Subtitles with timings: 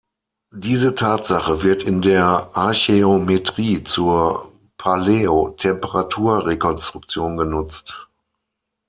[0.55, 8.07] Diese Tatsache wird in der Archäometrie zur Paläotemperatur-Rekonstruktion genutzt.